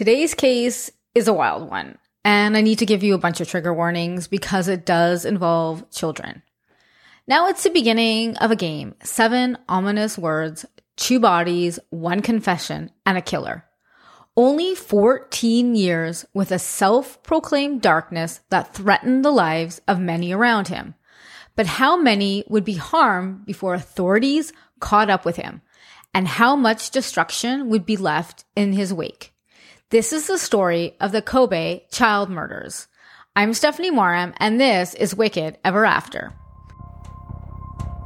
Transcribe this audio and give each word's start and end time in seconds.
Today's 0.00 0.32
case 0.32 0.90
is 1.14 1.28
a 1.28 1.34
wild 1.34 1.68
one, 1.68 1.98
and 2.24 2.56
I 2.56 2.62
need 2.62 2.78
to 2.78 2.86
give 2.86 3.02
you 3.02 3.12
a 3.12 3.18
bunch 3.18 3.42
of 3.42 3.48
trigger 3.50 3.74
warnings 3.74 4.28
because 4.28 4.66
it 4.66 4.86
does 4.86 5.26
involve 5.26 5.90
children. 5.90 6.42
Now 7.28 7.48
it's 7.48 7.64
the 7.64 7.68
beginning 7.68 8.34
of 8.38 8.50
a 8.50 8.56
game. 8.56 8.94
Seven 9.02 9.58
ominous 9.68 10.16
words, 10.16 10.64
two 10.96 11.20
bodies, 11.20 11.78
one 11.90 12.22
confession, 12.22 12.90
and 13.04 13.18
a 13.18 13.20
killer. 13.20 13.66
Only 14.38 14.74
14 14.74 15.74
years 15.74 16.24
with 16.32 16.50
a 16.50 16.58
self 16.58 17.22
proclaimed 17.22 17.82
darkness 17.82 18.40
that 18.48 18.72
threatened 18.72 19.22
the 19.22 19.30
lives 19.30 19.82
of 19.86 20.00
many 20.00 20.32
around 20.32 20.68
him. 20.68 20.94
But 21.56 21.66
how 21.66 21.98
many 21.98 22.42
would 22.48 22.64
be 22.64 22.76
harmed 22.76 23.44
before 23.44 23.74
authorities 23.74 24.54
caught 24.80 25.10
up 25.10 25.26
with 25.26 25.36
him? 25.36 25.60
And 26.14 26.26
how 26.26 26.56
much 26.56 26.90
destruction 26.90 27.68
would 27.68 27.84
be 27.84 27.98
left 27.98 28.46
in 28.56 28.72
his 28.72 28.94
wake? 28.94 29.34
This 29.90 30.12
is 30.12 30.28
the 30.28 30.38
story 30.38 30.94
of 31.00 31.10
the 31.10 31.20
Kobe 31.20 31.82
child 31.90 32.30
murders. 32.30 32.86
I'm 33.34 33.52
Stephanie 33.52 33.90
Moram, 33.90 34.34
and 34.36 34.60
this 34.60 34.94
is 34.94 35.16
Wicked 35.16 35.58
Ever 35.64 35.84
After. 35.84 36.32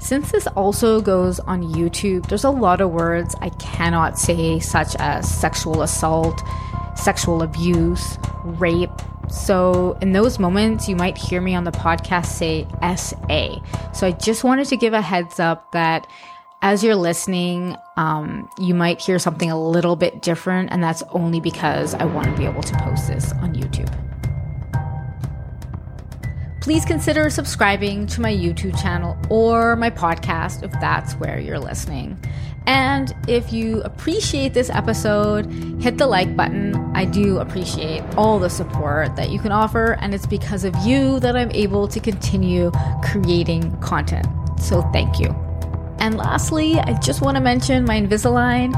Since 0.01 0.33
this 0.33 0.47
also 0.47 1.03
goes 1.03 1.41
on 1.41 1.63
YouTube, 1.63 2.27
there's 2.27 2.45
a 2.45 2.49
lot 2.49 2.81
of 2.81 2.91
words 2.91 3.37
I 3.43 3.51
cannot 3.51 4.19
say, 4.19 4.61
such 4.61 4.97
as 4.97 5.31
sexual 5.31 5.83
assault, 5.83 6.41
sexual 6.97 7.43
abuse, 7.43 8.17
rape. 8.45 8.89
So, 9.29 9.99
in 10.01 10.13
those 10.13 10.39
moments, 10.39 10.89
you 10.89 10.97
might 10.97 11.19
hear 11.19 11.43
me 11.43 11.55
on 11.55 11.65
the 11.65 11.71
podcast 11.71 12.27
say 12.27 12.67
SA. 12.97 13.61
So, 13.93 14.07
I 14.07 14.13
just 14.13 14.43
wanted 14.43 14.69
to 14.69 14.79
give 14.79 14.95
a 14.95 15.03
heads 15.03 15.39
up 15.39 15.73
that 15.73 16.07
as 16.65 16.83
you're 16.83 16.97
listening, 16.97 17.77
um, 17.99 18.49
you 18.59 18.75
might 18.75 18.99
hear 18.99 19.19
something 19.19 19.51
a 19.51 19.61
little 19.61 19.97
bit 19.97 20.23
different, 20.23 20.73
and 20.73 20.83
that's 20.83 21.03
only 21.11 21.39
because 21.39 21.93
I 21.93 22.07
want 22.07 22.27
to 22.29 22.33
be 22.39 22.47
able 22.47 22.63
to 22.63 22.75
post 22.79 23.07
this 23.07 23.33
on 23.33 23.55
YouTube. 23.55 23.93
Please 26.63 26.87
consider 26.87 27.29
subscribing 27.29 28.07
to 28.07 28.23
my 28.23 28.33
YouTube 28.33 28.81
channel 28.81 29.15
or 29.29 29.77
my 29.77 29.91
podcast 29.91 30.63
if 30.63 30.73
that's 30.81 31.13
where 31.17 31.39
you're 31.39 31.59
listening. 31.59 32.19
And 32.67 33.15
if 33.29 33.53
you 33.53 33.83
appreciate 33.83 34.55
this 34.55 34.71
episode, 34.71 35.45
hit 35.83 35.99
the 35.99 36.07
like 36.07 36.35
button. 36.35 36.75
I 36.97 37.05
do 37.05 37.41
appreciate 37.41 38.03
all 38.17 38.39
the 38.39 38.49
support 38.49 39.17
that 39.17 39.29
you 39.29 39.39
can 39.39 39.53
offer, 39.53 39.99
and 40.01 40.15
it's 40.15 40.27
because 40.27 40.65
of 40.65 40.75
you 40.77 41.21
that 41.21 41.37
I'm 41.37 41.51
able 41.51 41.89
to 41.89 42.01
continue 42.01 42.73
creating 43.03 43.79
content. 43.83 44.27
So 44.59 44.81
thank 44.95 45.21
you. 45.21 45.44
And 46.05 46.19
lastly, 46.19 46.79
I 46.79 46.93
just 47.01 47.23
want 47.23 47.39
to 47.39 47.43
mention 47.43 47.87
my 47.87 47.99
Invisalign. 47.99 48.77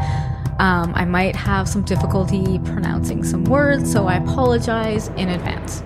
Um, 0.61 0.93
I 0.95 1.05
might 1.05 1.35
have 1.35 1.69
some 1.69 1.83
difficulty 1.83 2.61
pronouncing 2.61 3.25
some 3.25 3.43
words, 3.47 3.91
so 3.91 4.07
I 4.07 4.15
apologize 4.15 5.09
in 5.09 5.31
advance. 5.31 5.83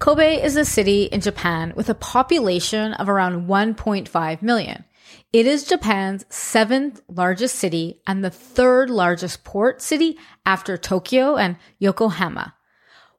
Kobe 0.00 0.42
is 0.42 0.56
a 0.56 0.64
city 0.64 1.04
in 1.04 1.20
Japan 1.20 1.72
with 1.76 1.88
a 1.88 1.94
population 1.94 2.94
of 2.94 3.08
around 3.08 3.46
1.5 3.46 4.42
million. 4.42 4.84
It 5.32 5.46
is 5.46 5.62
Japan's 5.62 6.24
seventh 6.28 7.00
largest 7.06 7.54
city 7.54 8.00
and 8.04 8.24
the 8.24 8.30
third 8.30 8.90
largest 8.90 9.44
port 9.44 9.80
city 9.80 10.18
after 10.44 10.76
Tokyo 10.76 11.36
and 11.36 11.56
Yokohama. 11.78 12.56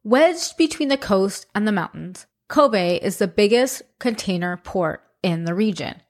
Wedged 0.03 0.57
between 0.57 0.89
the 0.89 0.97
coast 0.97 1.45
and 1.55 1.65
the 1.65 1.71
mountains, 1.71 2.25
Kobe 2.49 2.97
is 2.97 3.17
the 3.17 3.29
biggest 3.29 3.81
container 3.97 4.57
port 4.57 5.01
in 5.23 5.45
the 5.45 5.53
region. 5.53 6.01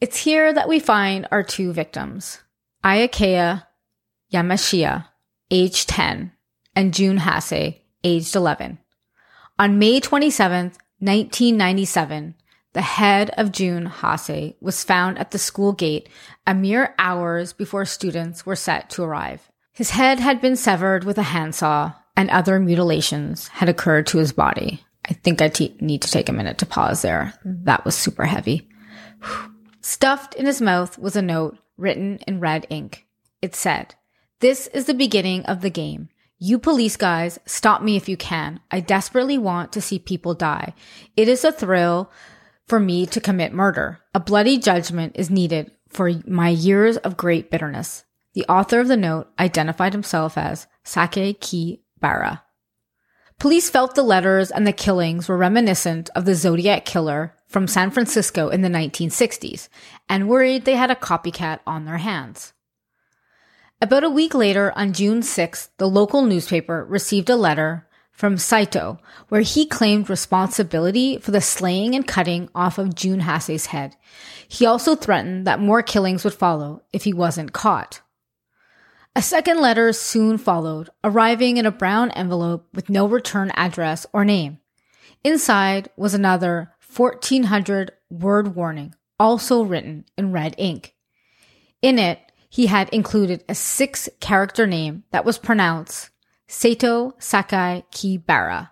It's 0.00 0.18
here 0.18 0.52
that 0.52 0.68
we 0.68 0.78
find 0.78 1.26
our 1.32 1.42
two 1.42 1.72
victims, 1.72 2.38
Ayaka 2.84 3.64
Yamashita, 4.32 5.06
aged 5.50 5.88
10, 5.88 6.30
and 6.76 6.94
Jun 6.94 7.16
Hase, 7.16 7.74
aged 8.04 8.36
11. 8.36 8.78
On 9.58 9.78
May 9.80 9.98
27, 9.98 10.66
1997, 11.00 12.34
the 12.74 12.80
head 12.82 13.30
of 13.36 13.50
Jun 13.50 13.86
Hase 13.86 14.54
was 14.60 14.84
found 14.84 15.18
at 15.18 15.32
the 15.32 15.38
school 15.38 15.72
gate 15.72 16.08
a 16.46 16.54
mere 16.54 16.94
hours 16.96 17.52
before 17.52 17.84
students 17.84 18.46
were 18.46 18.54
set 18.54 18.90
to 18.90 19.02
arrive. 19.02 19.50
His 19.72 19.90
head 19.90 20.20
had 20.20 20.40
been 20.40 20.54
severed 20.54 21.02
with 21.02 21.18
a 21.18 21.24
handsaw 21.24 21.92
and 22.16 22.30
other 22.30 22.60
mutilations 22.60 23.48
had 23.48 23.68
occurred 23.68 24.06
to 24.08 24.18
his 24.18 24.32
body. 24.32 24.84
I 25.04 25.14
think 25.14 25.42
I 25.42 25.50
need 25.80 26.02
to 26.02 26.10
take 26.10 26.28
a 26.28 26.32
minute 26.32 26.58
to 26.58 26.66
pause 26.66 27.02
there. 27.02 27.34
That 27.44 27.84
was 27.84 27.96
super 27.96 28.26
heavy. 28.26 28.68
Stuffed 29.88 30.34
in 30.34 30.44
his 30.44 30.60
mouth 30.60 30.98
was 30.98 31.16
a 31.16 31.22
note 31.22 31.56
written 31.78 32.18
in 32.26 32.40
red 32.40 32.66
ink. 32.68 33.06
It 33.40 33.54
said, 33.54 33.94
This 34.40 34.66
is 34.66 34.84
the 34.84 34.92
beginning 34.92 35.46
of 35.46 35.62
the 35.62 35.70
game. 35.70 36.10
You 36.38 36.58
police 36.58 36.98
guys, 36.98 37.38
stop 37.46 37.80
me 37.80 37.96
if 37.96 38.06
you 38.06 38.14
can. 38.14 38.60
I 38.70 38.80
desperately 38.80 39.38
want 39.38 39.72
to 39.72 39.80
see 39.80 39.98
people 39.98 40.34
die. 40.34 40.74
It 41.16 41.26
is 41.26 41.42
a 41.42 41.50
thrill 41.50 42.12
for 42.66 42.78
me 42.78 43.06
to 43.06 43.18
commit 43.18 43.54
murder. 43.54 44.00
A 44.14 44.20
bloody 44.20 44.58
judgment 44.58 45.14
is 45.16 45.30
needed 45.30 45.70
for 45.88 46.12
my 46.26 46.50
years 46.50 46.98
of 46.98 47.16
great 47.16 47.50
bitterness. 47.50 48.04
The 48.34 48.44
author 48.44 48.80
of 48.80 48.88
the 48.88 48.96
note 48.98 49.28
identified 49.38 49.94
himself 49.94 50.36
as 50.36 50.66
Sake 50.84 51.40
Ki 51.40 51.80
Bara. 51.98 52.42
Police 53.38 53.70
felt 53.70 53.94
the 53.94 54.02
letters 54.02 54.50
and 54.50 54.66
the 54.66 54.72
killings 54.74 55.30
were 55.30 55.38
reminiscent 55.38 56.10
of 56.14 56.26
the 56.26 56.34
Zodiac 56.34 56.84
killer 56.84 57.37
from 57.48 57.66
San 57.66 57.90
Francisco 57.90 58.48
in 58.50 58.60
the 58.60 58.68
1960s 58.68 59.68
and 60.08 60.28
worried 60.28 60.64
they 60.64 60.76
had 60.76 60.90
a 60.90 60.94
copycat 60.94 61.60
on 61.66 61.84
their 61.84 61.98
hands. 61.98 62.52
About 63.80 64.04
a 64.04 64.10
week 64.10 64.34
later, 64.34 64.72
on 64.76 64.92
June 64.92 65.20
6th, 65.20 65.68
the 65.78 65.88
local 65.88 66.22
newspaper 66.22 66.84
received 66.84 67.30
a 67.30 67.36
letter 67.36 67.86
from 68.10 68.36
Saito 68.36 68.98
where 69.28 69.42
he 69.42 69.64
claimed 69.64 70.10
responsibility 70.10 71.18
for 71.18 71.30
the 71.30 71.40
slaying 71.40 71.94
and 71.94 72.06
cutting 72.06 72.48
off 72.54 72.76
of 72.76 72.94
Jun 72.94 73.20
Hase's 73.20 73.66
head. 73.66 73.94
He 74.48 74.66
also 74.66 74.96
threatened 74.96 75.46
that 75.46 75.60
more 75.60 75.82
killings 75.82 76.24
would 76.24 76.34
follow 76.34 76.82
if 76.92 77.04
he 77.04 77.12
wasn't 77.12 77.52
caught. 77.52 78.00
A 79.14 79.22
second 79.22 79.60
letter 79.60 79.92
soon 79.92 80.38
followed, 80.38 80.90
arriving 81.02 81.56
in 81.56 81.66
a 81.66 81.70
brown 81.70 82.10
envelope 82.10 82.66
with 82.74 82.90
no 82.90 83.06
return 83.06 83.52
address 83.54 84.06
or 84.12 84.24
name. 84.24 84.58
Inside 85.22 85.88
was 85.96 86.14
another 86.14 86.72
1400 86.98 87.92
word 88.10 88.56
warning, 88.56 88.94
also 89.20 89.62
written 89.62 90.04
in 90.16 90.32
red 90.32 90.54
ink. 90.58 90.94
In 91.80 91.98
it, 91.98 92.18
he 92.48 92.66
had 92.66 92.88
included 92.88 93.44
a 93.48 93.54
six 93.54 94.08
character 94.20 94.66
name 94.66 95.04
that 95.12 95.24
was 95.24 95.38
pronounced 95.38 96.10
Saito 96.48 97.12
Sakakibara. 97.20 98.70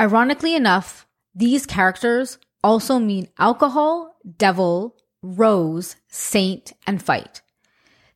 Ironically 0.00 0.54
enough, 0.54 1.06
these 1.34 1.64
characters 1.66 2.38
also 2.64 2.98
mean 2.98 3.28
alcohol, 3.38 4.16
devil, 4.36 4.96
rose, 5.22 5.96
saint, 6.08 6.72
and 6.86 7.02
fight. 7.02 7.40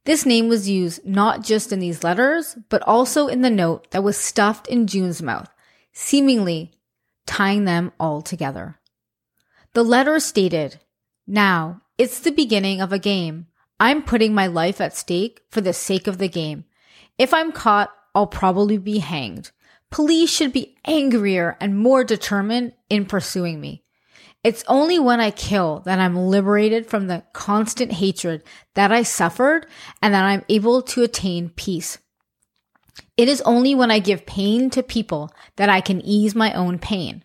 This 0.04 0.26
name 0.26 0.48
was 0.48 0.68
used 0.68 1.04
not 1.06 1.44
just 1.44 1.72
in 1.72 1.78
these 1.78 2.02
letters, 2.02 2.56
but 2.68 2.82
also 2.82 3.28
in 3.28 3.42
the 3.42 3.50
note 3.50 3.90
that 3.90 4.02
was 4.02 4.16
stuffed 4.16 4.66
in 4.66 4.86
Jun's 4.86 5.22
mouth, 5.22 5.48
seemingly 5.92 6.72
tying 7.26 7.64
them 7.64 7.92
all 8.00 8.22
together. 8.22 8.79
The 9.72 9.84
letter 9.84 10.18
stated, 10.18 10.80
Now, 11.28 11.82
it's 11.96 12.18
the 12.18 12.32
beginning 12.32 12.80
of 12.80 12.92
a 12.92 12.98
game. 12.98 13.46
I'm 13.78 14.02
putting 14.02 14.34
my 14.34 14.48
life 14.48 14.80
at 14.80 14.96
stake 14.96 15.42
for 15.48 15.60
the 15.60 15.72
sake 15.72 16.08
of 16.08 16.18
the 16.18 16.28
game. 16.28 16.64
If 17.18 17.32
I'm 17.32 17.52
caught, 17.52 17.90
I'll 18.12 18.26
probably 18.26 18.78
be 18.78 18.98
hanged. 18.98 19.52
Police 19.90 20.28
should 20.30 20.52
be 20.52 20.76
angrier 20.84 21.56
and 21.60 21.78
more 21.78 22.02
determined 22.02 22.72
in 22.88 23.06
pursuing 23.06 23.60
me. 23.60 23.84
It's 24.42 24.64
only 24.66 24.98
when 24.98 25.20
I 25.20 25.30
kill 25.30 25.80
that 25.80 26.00
I'm 26.00 26.16
liberated 26.16 26.86
from 26.86 27.06
the 27.06 27.22
constant 27.32 27.92
hatred 27.92 28.42
that 28.74 28.90
I 28.90 29.04
suffered 29.04 29.66
and 30.02 30.12
that 30.14 30.24
I'm 30.24 30.44
able 30.48 30.82
to 30.82 31.04
attain 31.04 31.50
peace. 31.50 31.98
It 33.16 33.28
is 33.28 33.40
only 33.42 33.76
when 33.76 33.92
I 33.92 34.00
give 34.00 34.26
pain 34.26 34.68
to 34.70 34.82
people 34.82 35.30
that 35.56 35.68
I 35.68 35.80
can 35.80 36.00
ease 36.00 36.34
my 36.34 36.52
own 36.54 36.78
pain. 36.80 37.22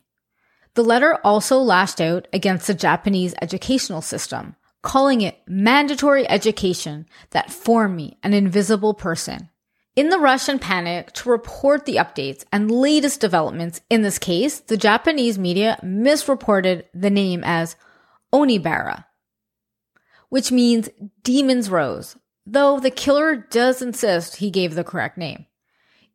The 0.75 0.83
letter 0.83 1.17
also 1.23 1.57
lashed 1.59 2.01
out 2.01 2.27
against 2.33 2.67
the 2.67 2.73
Japanese 2.73 3.33
educational 3.41 4.01
system, 4.01 4.55
calling 4.81 5.21
it 5.21 5.41
mandatory 5.47 6.29
education 6.29 7.07
that 7.31 7.51
formed 7.51 7.95
me 7.95 8.17
an 8.23 8.33
invisible 8.33 8.93
person. 8.93 9.49
In 9.95 10.09
the 10.09 10.19
rush 10.19 10.49
and 10.49 10.59
panic 10.59 11.13
to 11.13 11.29
report 11.29 11.85
the 11.85 11.95
updates 11.95 12.43
and 12.51 12.69
latest 12.69 13.21
developments 13.21 13.79
in 13.89 14.01
this 14.01 14.19
case, 14.19 14.59
the 14.59 14.75
Japanese 14.75 15.39
media 15.39 15.79
misreported 15.81 16.85
the 16.93 17.09
name 17.09 17.41
as 17.45 17.77
Onibara, 18.33 19.05
which 20.27 20.51
means 20.51 20.89
Demon's 21.23 21.69
Rose, 21.69 22.17
though 22.45 22.81
the 22.81 22.91
killer 22.91 23.37
does 23.37 23.81
insist 23.81 24.35
he 24.35 24.51
gave 24.51 24.75
the 24.75 24.83
correct 24.83 25.17
name. 25.17 25.45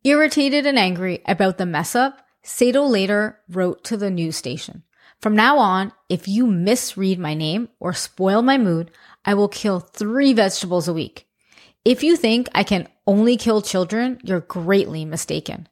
Irritated 0.05 0.67
and 0.67 0.79
angry 0.79 1.23
about 1.27 1.57
the 1.57 1.65
mess 1.65 1.95
up, 1.95 2.21
Saito 2.43 2.85
later 2.85 3.39
wrote 3.49 3.85
to 3.85 3.97
the 3.97 4.11
news 4.11 4.37
station. 4.37 4.83
From 5.21 5.37
now 5.37 5.59
on, 5.59 5.93
if 6.09 6.27
you 6.27 6.47
misread 6.47 7.19
my 7.19 7.35
name 7.35 7.69
or 7.79 7.93
spoil 7.93 8.41
my 8.41 8.57
mood, 8.57 8.91
I 9.25 9.35
will 9.35 9.49
kill 9.49 9.81
three 9.81 10.33
vegetables 10.33 10.89
a 10.89 10.95
week. 10.95 11.27
If 11.85 12.03
you 12.03 12.17
think 12.17 12.49
I 12.55 12.63
can 12.63 12.89
only 13.07 13.37
kill 13.37 13.61
children, 13.61 14.19
you're 14.23 14.41
greatly 14.41 15.05
mistaken. 15.05 15.69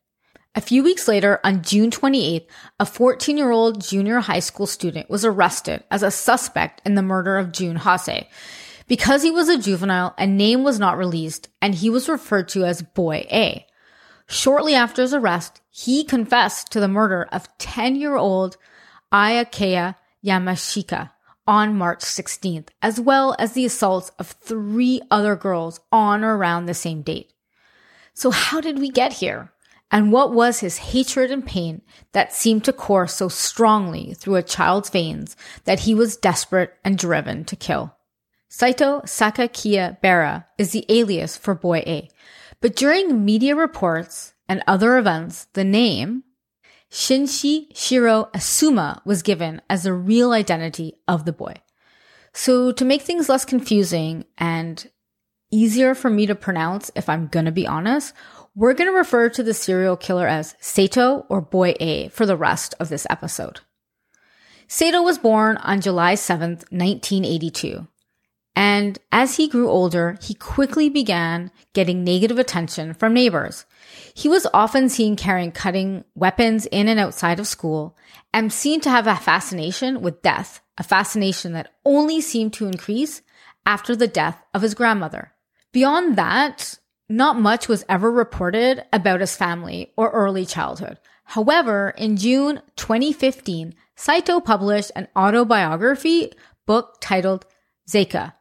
A 0.55 0.61
few 0.61 0.82
weeks 0.82 1.06
later, 1.06 1.41
on 1.44 1.62
June 1.62 1.91
28th, 1.91 2.47
a 2.81 2.87
14 2.87 3.37
year 3.38 3.50
old 3.50 3.81
junior 3.81 4.20
high 4.20 4.41
school 4.41 4.67
student 4.67 5.09
was 5.09 5.25
arrested 5.25 5.85
as 5.91 6.03
a 6.03 6.11
suspect 6.11 6.82
in 6.85 6.94
the 6.94 7.03
murder 7.03 7.38
of 7.38 7.53
Jun 7.53 7.76
Hase. 7.76 8.26
Because 8.87 9.23
he 9.23 9.31
was 9.31 9.49
a 9.49 9.59
juvenile, 9.59 10.15
a 10.19 10.26
name 10.26 10.65
was 10.65 10.79
not 10.79 10.99
released 10.99 11.49
and 11.62 11.75
he 11.75 11.91
was 11.91 12.09
referred 12.09 12.49
to 12.49 12.65
as 12.65 12.82
Boy 12.82 13.26
A. 13.31 13.67
Shortly 14.26 14.75
after 14.75 15.03
his 15.03 15.15
arrest, 15.15 15.61
he 15.84 16.02
confessed 16.02 16.72
to 16.72 16.80
the 16.80 16.88
murder 16.88 17.28
of 17.30 17.56
10 17.58 17.94
year 17.94 18.16
old 18.16 18.56
Ayakaya 19.12 19.94
Yamashika 20.25 21.10
on 21.46 21.78
March 21.78 22.00
16th, 22.00 22.69
as 22.82 22.98
well 22.98 23.36
as 23.38 23.52
the 23.52 23.64
assaults 23.64 24.10
of 24.19 24.26
three 24.26 25.00
other 25.08 25.36
girls 25.36 25.78
on 25.92 26.25
or 26.25 26.36
around 26.36 26.66
the 26.66 26.75
same 26.75 27.02
date. 27.02 27.32
So 28.12 28.32
how 28.32 28.60
did 28.60 28.80
we 28.80 28.90
get 28.90 29.12
here? 29.12 29.52
And 29.88 30.10
what 30.10 30.32
was 30.32 30.58
his 30.58 30.78
hatred 30.78 31.30
and 31.30 31.46
pain 31.46 31.82
that 32.10 32.34
seemed 32.34 32.64
to 32.64 32.72
course 32.72 33.14
so 33.14 33.28
strongly 33.28 34.14
through 34.14 34.34
a 34.34 34.42
child's 34.42 34.90
veins 34.90 35.36
that 35.64 35.81
he 35.81 35.94
was 35.94 36.16
desperate 36.16 36.74
and 36.84 36.98
driven 36.98 37.44
to 37.44 37.54
kill? 37.54 37.94
Saito 38.48 39.02
Sakakibara 39.02 40.46
is 40.58 40.72
the 40.72 40.84
alias 40.88 41.36
for 41.36 41.54
Boy 41.54 41.84
A, 41.86 42.10
but 42.60 42.74
during 42.74 43.24
media 43.24 43.54
reports 43.54 44.34
and 44.48 44.62
other 44.66 44.96
events, 44.98 45.46
the 45.52 45.64
name 45.64 46.24
Shinshi 46.90 47.66
Shiro 47.76 48.30
Asuma 48.34 49.04
was 49.04 49.22
given 49.22 49.60
as 49.68 49.82
the 49.82 49.92
real 49.92 50.32
identity 50.32 50.94
of 51.06 51.24
the 51.24 51.32
boy. 51.32 51.54
So 52.32 52.72
to 52.72 52.84
make 52.84 53.02
things 53.02 53.28
less 53.28 53.44
confusing 53.44 54.24
and 54.38 54.90
easier 55.50 55.94
for 55.94 56.10
me 56.10 56.26
to 56.26 56.34
pronounce, 56.34 56.90
if 56.94 57.08
I'm 57.08 57.26
gonna 57.26 57.52
be 57.52 57.66
honest, 57.66 58.14
we're 58.54 58.74
gonna 58.74 58.92
refer 58.92 59.28
to 59.28 59.42
the 59.42 59.54
serial 59.54 59.96
killer 59.96 60.26
as 60.26 60.54
Sato 60.60 61.26
or 61.28 61.40
Boy 61.40 61.74
A 61.80 62.08
for 62.08 62.26
the 62.26 62.36
rest 62.36 62.74
of 62.80 62.88
this 62.88 63.06
episode. 63.10 63.60
Sato 64.66 65.02
was 65.02 65.18
born 65.18 65.56
on 65.58 65.80
July 65.80 66.14
7th, 66.14 66.70
1982. 66.70 67.86
And 68.54 68.98
as 69.12 69.36
he 69.36 69.48
grew 69.48 69.68
older, 69.68 70.18
he 70.20 70.34
quickly 70.34 70.88
began 70.88 71.50
getting 71.72 72.02
negative 72.02 72.38
attention 72.38 72.92
from 72.92 73.14
neighbors. 73.14 73.64
He 74.19 74.29
was 74.29 74.49
often 74.53 74.88
seen 74.88 75.15
carrying 75.15 75.53
cutting 75.53 76.03
weapons 76.17 76.67
in 76.67 76.88
and 76.88 76.99
outside 76.99 77.38
of 77.38 77.47
school 77.47 77.97
and 78.35 78.53
seemed 78.53 78.82
to 78.82 78.91
have 78.91 79.06
a 79.06 79.15
fascination 79.15 80.00
with 80.00 80.23
death, 80.23 80.61
a 80.76 80.82
fascination 80.82 81.53
that 81.53 81.70
only 81.85 82.20
seemed 82.20 82.53
to 82.55 82.67
increase 82.67 83.23
after 83.65 83.94
the 83.94 84.09
death 84.09 84.43
of 84.53 84.62
his 84.62 84.75
grandmother. 84.75 85.35
Beyond 85.70 86.17
that, 86.17 86.81
not 87.09 87.38
much 87.38 87.69
was 87.69 87.85
ever 87.88 88.11
reported 88.11 88.85
about 88.93 89.20
his 89.20 89.37
family 89.37 89.93
or 89.97 90.11
early 90.11 90.44
childhood. 90.44 90.99
However, 91.23 91.94
in 91.97 92.17
June 92.17 92.61
2015, 92.75 93.73
Saito 93.94 94.41
published 94.41 94.91
an 94.97 95.06
autobiography 95.15 96.32
book 96.67 96.97
titled 97.00 97.47
Zekka 97.88 98.32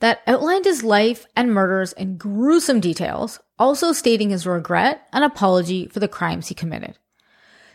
that 0.00 0.22
outlined 0.26 0.64
his 0.64 0.82
life 0.82 1.26
and 1.36 1.52
murders 1.52 1.92
in 1.92 2.16
gruesome 2.16 2.80
details, 2.80 3.40
also 3.58 3.92
stating 3.92 4.30
his 4.30 4.46
regret 4.46 5.06
and 5.12 5.24
apology 5.24 5.86
for 5.86 6.00
the 6.00 6.08
crimes 6.08 6.48
he 6.48 6.54
committed. 6.54 6.98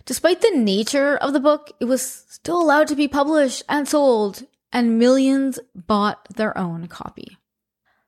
Despite 0.06 0.42
the 0.42 0.52
nature 0.56 1.16
of 1.18 1.34
the 1.34 1.40
book, 1.40 1.72
it 1.80 1.86
was 1.86 2.26
still 2.30 2.62
allowed 2.62 2.88
to 2.88 2.96
be 2.96 3.08
published 3.08 3.64
and 3.70 3.88
sold, 3.88 4.44
and 4.72 5.00
millions 5.00 5.60
bought 5.76 6.28
their 6.36 6.58
own 6.58 6.88
copy. 6.88 7.38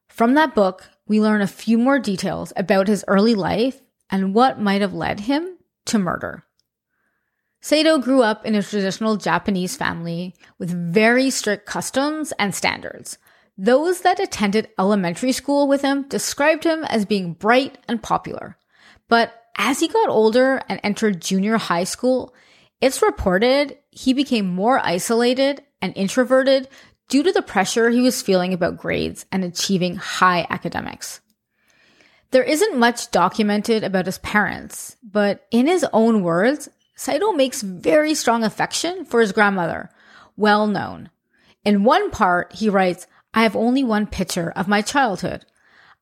From 0.07 0.33
that 0.33 0.55
book, 0.55 0.89
we 1.07 1.21
learn 1.21 1.41
a 1.41 1.47
few 1.47 1.77
more 1.77 1.99
details 1.99 2.51
about 2.55 2.87
his 2.87 3.05
early 3.07 3.35
life 3.35 3.81
and 4.09 4.33
what 4.33 4.59
might 4.59 4.81
have 4.81 4.93
led 4.93 5.21
him 5.21 5.57
to 5.85 5.99
murder. 5.99 6.43
Sato 7.61 7.97
grew 7.97 8.21
up 8.21 8.45
in 8.45 8.55
a 8.55 8.61
traditional 8.61 9.17
Japanese 9.17 9.75
family 9.75 10.35
with 10.59 10.93
very 10.93 11.29
strict 11.29 11.65
customs 11.65 12.31
and 12.37 12.53
standards. 12.53 13.17
Those 13.57 14.01
that 14.01 14.19
attended 14.19 14.69
elementary 14.77 15.31
school 15.31 15.67
with 15.67 15.81
him 15.81 16.03
described 16.09 16.65
him 16.65 16.83
as 16.83 17.05
being 17.05 17.33
bright 17.33 17.77
and 17.87 18.03
popular. 18.03 18.57
But 19.07 19.33
as 19.57 19.79
he 19.79 19.87
got 19.87 20.09
older 20.09 20.61
and 20.67 20.79
entered 20.83 21.21
junior 21.21 21.57
high 21.57 21.85
school, 21.85 22.33
it's 22.81 23.01
reported 23.01 23.77
he 23.91 24.13
became 24.13 24.47
more 24.47 24.79
isolated 24.83 25.63
and 25.81 25.95
introverted 25.95 26.67
due 27.07 27.23
to 27.23 27.31
the 27.31 27.41
pressure 27.41 27.89
he 27.89 28.01
was 28.01 28.21
feeling 28.21 28.53
about 28.53 28.77
grades 28.77 29.25
and 29.31 29.43
achieving 29.43 29.95
high 29.95 30.45
academics. 30.49 31.21
There 32.31 32.43
isn't 32.43 32.77
much 32.77 33.11
documented 33.11 33.83
about 33.83 34.07
his 34.07 34.17
parents, 34.17 34.97
but 35.03 35.45
in 35.51 35.67
his 35.67 35.85
own 35.93 36.21
words, 36.21 36.67
Saito 36.95 37.31
makes 37.31 37.61
very 37.61 38.13
strong 38.15 38.43
affection 38.43 39.05
for 39.05 39.21
his 39.21 39.31
grandmother, 39.31 39.89
well 40.35 40.67
known. 40.67 41.09
In 41.63 41.83
one 41.83 42.11
part, 42.11 42.53
he 42.53 42.69
writes, 42.69 43.07
I 43.35 43.43
have 43.43 43.55
only 43.55 43.83
one 43.83 44.07
picture 44.07 44.51
of 44.55 44.69
my 44.69 44.81
childhood. 44.81 45.45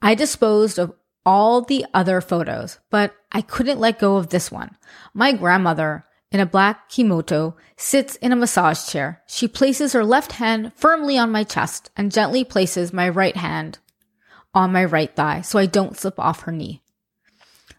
I 0.02 0.14
disposed 0.14 0.78
of 0.78 0.94
all 1.26 1.62
the 1.62 1.86
other 1.94 2.22
photos, 2.22 2.80
but 2.92 3.16
I 3.32 3.42
couldn't 3.42 3.80
let 3.80 4.00
go 4.00 4.18
of 4.18 4.30
this 4.30 4.52
one. 4.52 4.78
My 5.14 5.34
grandmother, 5.34 6.06
in 6.32 6.40
a 6.40 6.46
black 6.46 6.90
kimono, 6.90 7.56
sits 7.76 8.16
in 8.18 8.32
a 8.32 8.36
massage 8.36 8.86
chair. 8.86 9.24
She 9.26 9.48
places 9.48 9.94
her 9.94 10.06
left 10.06 10.34
hand 10.34 10.74
firmly 10.76 11.18
on 11.18 11.32
my 11.32 11.44
chest 11.44 11.90
and 11.98 12.12
gently 12.12 12.44
places 12.44 12.94
my 12.94 13.10
right 13.10 13.36
hand 13.36 13.80
on 14.54 14.72
my 14.72 14.86
right 14.86 15.14
thigh 15.16 15.42
so 15.42 15.58
I 15.58 15.66
don't 15.66 15.98
slip 15.98 16.20
off 16.20 16.42
her 16.42 16.52
knee. 16.52 16.82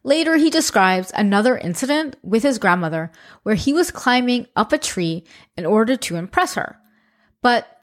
Later, 0.03 0.37
he 0.37 0.51
describes 0.51 1.13
another 1.15 1.57
incident 1.57 2.17
with 2.23 2.43
his 2.43 2.59
grandmother 2.59 3.13
where 3.43 3.55
he 3.55 3.73
was 3.73 3.91
climbing 3.91 4.47
up 4.57 4.73
a 4.73 4.79
tree 4.79 5.25
in 5.57 5.65
order 5.65 5.97
to 5.97 6.17
impress 6.17 6.55
her. 6.55 6.77
But 7.41 7.74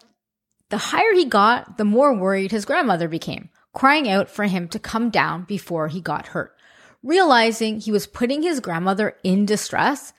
the 0.72 0.78
higher 0.78 1.14
he 1.14 1.26
got, 1.26 1.78
the 1.78 1.86
more 1.86 2.14
worried 2.14 2.52
his 2.52 2.66
grandmother 2.66 3.08
became, 3.08 3.50
crying 3.74 4.10
out 4.10 4.30
for 4.30 4.46
him 4.46 4.68
to 4.70 4.80
come 4.80 5.10
down 5.10 5.44
before 5.44 5.90
he 5.90 6.02
got 6.02 6.28
hurt. 6.28 6.56
Realizing 7.04 7.80
he 7.80 7.92
was 7.92 8.08
putting 8.08 8.42
his 8.42 8.60
grandmother 8.60 9.18
in 9.24 9.46
distress, 9.46 10.14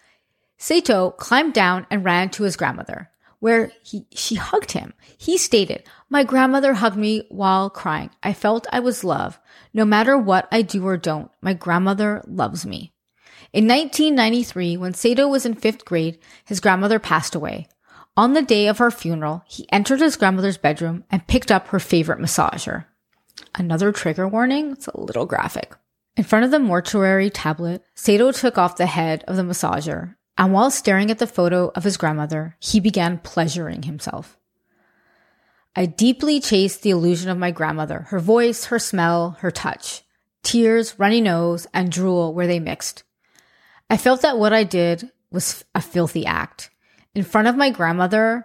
Sato 0.59 1.11
climbed 1.13 1.55
down 1.55 1.87
and 1.91 2.05
ran 2.05 2.29
to 2.31 2.45
his 2.45 2.57
grandmother, 2.57 3.11
where 3.41 3.73
he, 3.83 4.07
she 4.13 4.35
hugged 4.35 4.73
him. 4.73 4.93
He 5.17 5.39
stated, 5.39 5.85
My 6.09 6.23
grandmother 6.23 6.75
hugged 6.75 6.97
me 6.97 7.27
while 7.31 7.71
crying. 7.71 8.11
I 8.23 8.33
felt 8.33 8.67
I 8.73 8.81
was 8.81 9.03
loved. 9.03 9.39
No 9.73 9.85
matter 9.85 10.19
what 10.19 10.49
I 10.53 10.63
do 10.63 10.87
or 10.87 10.97
don't, 10.97 11.31
my 11.41 11.55
grandmother 11.55 12.23
loves 12.27 12.67
me. 12.67 12.93
In 13.53 13.67
1993, 13.67 14.77
when 14.77 14.95
Sato 14.95 15.29
was 15.29 15.47
in 15.47 15.55
fifth 15.55 15.85
grade, 15.85 16.19
his 16.45 16.61
grandmother 16.61 16.99
passed 16.99 17.35
away. 17.35 17.69
On 18.17 18.35
the 18.35 18.43
day 18.43 18.67
of 18.67 18.79
her 18.79 18.91
funeral, 18.91 19.43
he 19.47 19.67
entered 19.73 20.01
his 20.01 20.17
grandmother's 20.17 20.59
bedroom 20.59 21.05
and 21.11 21.27
picked 21.27 21.51
up 21.51 21.69
her 21.69 21.81
favorite 21.81 22.19
massager. 22.19 22.85
Another 23.55 23.91
trigger 23.91 24.29
warning, 24.29 24.73
it's 24.73 24.87
a 24.87 25.01
little 25.01 25.25
graphic. 25.25 25.75
In 26.15 26.25
front 26.25 26.45
of 26.45 26.51
the 26.51 26.59
mortuary 26.59 27.31
tablet, 27.31 27.83
Sato 27.95 28.31
took 28.33 28.59
off 28.59 28.77
the 28.77 28.85
head 28.85 29.25
of 29.27 29.37
the 29.37 29.43
massager, 29.43 30.17
and 30.37 30.53
while 30.53 30.71
staring 30.71 31.11
at 31.11 31.19
the 31.19 31.27
photo 31.27 31.73
of 31.75 31.85
his 31.85 31.97
grandmother, 31.97 32.57
he 32.61 32.81
began 32.81 33.17
pleasuring 33.17 33.85
himself. 33.85 34.39
I 35.75 35.87
deeply 35.87 36.39
chased 36.39 36.83
the 36.83 36.91
illusion 36.91 37.31
of 37.31 37.39
my 37.39 37.51
grandmother, 37.51 38.01
her 38.11 38.21
voice, 38.21 38.67
her 38.67 38.79
smell, 38.79 39.39
her 39.41 39.51
touch, 39.51 40.03
tears, 40.43 40.99
runny 40.99 41.23
nose, 41.23 41.67
and 41.73 41.91
drool 41.91 42.35
where 42.35 42.47
they 42.47 42.61
mixed. 42.61 43.05
I 43.89 43.97
felt 43.97 44.21
that 44.21 44.39
what 44.39 44.53
I 44.53 44.65
did 44.65 45.11
was 45.31 45.65
a 45.75 45.81
filthy 45.81 46.27
act. 46.27 46.69
In 47.15 47.25
front 47.25 47.49
of 47.49 47.57
my 47.57 47.71
grandmother's 47.71 48.45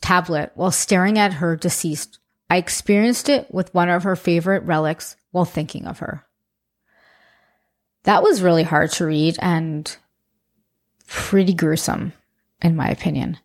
tablet 0.00 0.50
while 0.54 0.72
staring 0.72 1.18
at 1.18 1.34
her 1.34 1.56
deceased, 1.56 2.18
I 2.50 2.56
experienced 2.56 3.28
it 3.28 3.52
with 3.52 3.72
one 3.72 3.88
of 3.88 4.02
her 4.02 4.16
favorite 4.16 4.64
relics 4.64 5.16
while 5.30 5.44
thinking 5.44 5.86
of 5.86 6.00
her. 6.00 6.24
That 8.04 8.22
was 8.22 8.42
really 8.42 8.64
hard 8.64 8.90
to 8.92 9.06
read 9.06 9.36
and 9.40 9.96
pretty 11.06 11.54
gruesome, 11.54 12.12
in 12.60 12.74
my 12.74 12.88
opinion. 12.88 13.38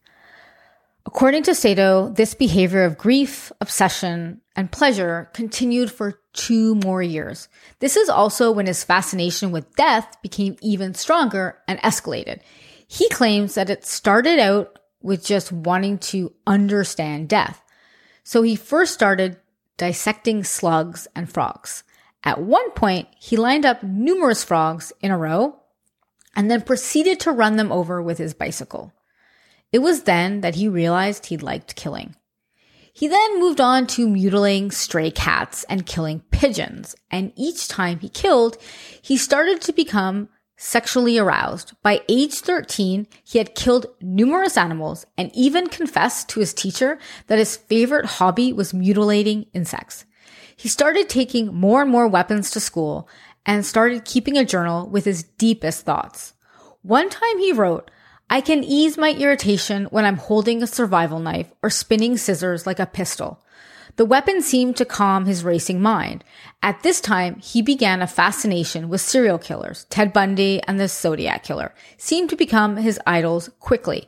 According 1.05 1.43
to 1.43 1.55
Sato, 1.55 2.09
this 2.09 2.33
behavior 2.33 2.83
of 2.83 2.97
grief, 2.97 3.51
obsession, 3.61 4.41
and 4.55 4.71
pleasure 4.71 5.29
continued 5.33 5.91
for 5.91 6.19
two 6.33 6.75
more 6.75 7.01
years. 7.01 7.47
This 7.79 7.95
is 7.95 8.09
also 8.09 8.51
when 8.51 8.65
his 8.65 8.83
fascination 8.83 9.51
with 9.51 9.75
death 9.75 10.17
became 10.21 10.57
even 10.61 10.95
stronger 10.95 11.59
and 11.67 11.79
escalated. 11.79 12.41
He 12.87 13.09
claims 13.09 13.55
that 13.55 13.69
it 13.69 13.85
started 13.85 14.39
out 14.39 14.79
with 15.01 15.25
just 15.25 15.51
wanting 15.51 15.97
to 15.99 16.33
understand 16.45 17.29
death. 17.29 17.61
So 18.23 18.41
he 18.41 18.55
first 18.55 18.93
started 18.93 19.37
dissecting 19.77 20.43
slugs 20.43 21.07
and 21.15 21.31
frogs. 21.31 21.83
At 22.23 22.41
one 22.41 22.71
point, 22.71 23.07
he 23.19 23.37
lined 23.37 23.65
up 23.65 23.83
numerous 23.83 24.43
frogs 24.43 24.91
in 25.01 25.11
a 25.11 25.17
row 25.17 25.59
and 26.35 26.49
then 26.49 26.61
proceeded 26.61 27.19
to 27.21 27.31
run 27.31 27.57
them 27.57 27.71
over 27.71 28.01
with 28.01 28.17
his 28.17 28.33
bicycle. 28.33 28.91
It 29.71 29.79
was 29.79 30.03
then 30.03 30.41
that 30.41 30.55
he 30.55 30.67
realized 30.67 31.25
he 31.25 31.37
liked 31.37 31.75
killing. 31.75 32.15
He 32.93 33.07
then 33.07 33.39
moved 33.39 33.61
on 33.61 33.85
to 33.87 34.09
mutilating 34.09 34.71
stray 34.71 35.11
cats 35.11 35.63
and 35.69 35.85
killing 35.85 36.21
pigeons. 36.31 36.95
And 37.11 37.31
each 37.35 37.67
time 37.67 37.99
he 37.99 38.09
killed, 38.09 38.57
he 39.01 39.17
started 39.17 39.61
to 39.61 39.73
become 39.73 40.29
sexually 40.57 41.17
aroused. 41.17 41.73
By 41.83 42.01
age 42.09 42.33
13, 42.33 43.07
he 43.23 43.37
had 43.37 43.55
killed 43.55 43.85
numerous 44.01 44.57
animals 44.57 45.05
and 45.17 45.31
even 45.33 45.67
confessed 45.67 46.27
to 46.29 46.39
his 46.39 46.53
teacher 46.53 46.99
that 47.27 47.37
his 47.37 47.55
favorite 47.55 48.05
hobby 48.05 48.51
was 48.51 48.73
mutilating 48.73 49.45
insects. 49.53 50.03
He 50.55 50.67
started 50.67 51.07
taking 51.07 51.53
more 51.53 51.83
and 51.83 51.91
more 51.91 52.07
weapons 52.07 52.49
to 52.51 52.59
school 52.59 53.07
and 53.45 53.65
started 53.65 54.03
keeping 54.03 54.37
a 54.37 54.43
journal 54.43 54.89
with 54.89 55.05
his 55.05 55.23
deepest 55.23 55.85
thoughts. 55.85 56.33
One 56.81 57.09
time 57.09 57.37
he 57.37 57.53
wrote, 57.53 57.91
I 58.29 58.41
can 58.41 58.63
ease 58.63 58.97
my 58.97 59.13
irritation 59.13 59.85
when 59.85 60.03
I'm 60.03 60.17
holding 60.17 60.61
a 60.61 60.67
survival 60.67 61.19
knife 61.19 61.53
or 61.63 61.69
spinning 61.69 62.17
scissors 62.17 62.67
like 62.67 62.79
a 62.79 62.85
pistol. 62.85 63.41
The 63.97 64.05
weapon 64.05 64.43
seemed 64.43 64.77
to 64.77 64.85
calm 64.85 65.25
his 65.25 65.43
racing 65.43 65.81
mind. 65.81 66.23
At 66.61 66.83
this 66.83 67.01
time, 67.01 67.39
he 67.39 67.63
began 67.63 68.03
a 68.03 68.07
fascination 68.07 68.89
with 68.89 69.01
serial 69.01 69.39
killers. 69.39 69.87
Ted 69.89 70.13
Bundy 70.13 70.61
and 70.67 70.79
the 70.79 70.87
Zodiac 70.87 71.43
Killer 71.43 71.73
seemed 71.97 72.29
to 72.29 72.35
become 72.35 72.77
his 72.77 72.99
idols 73.07 73.49
quickly. 73.59 74.07